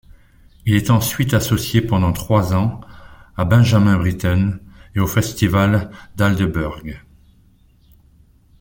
Il 0.65 0.73
est 0.73 0.89
ensuite 0.89 1.35
associé 1.35 1.79
pendant 1.79 2.11
trois 2.11 2.55
ans 2.55 2.81
à 3.37 3.45
Benjamin 3.45 3.97
Britten 3.99 4.59
et 4.95 4.99
au 4.99 5.05
festival 5.05 5.91
d'Aldeburgh. 6.15 6.99